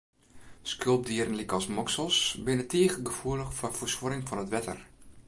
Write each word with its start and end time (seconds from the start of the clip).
Skulpdieren 0.75 1.35
lykas 1.41 1.67
moksels, 1.75 2.17
binne 2.47 2.65
tige 2.75 3.05
gefoelich 3.11 3.53
foar 3.59 3.77
fersuorring 3.81 4.25
fan 4.31 4.43
it 4.47 4.53
wetter. 4.57 4.79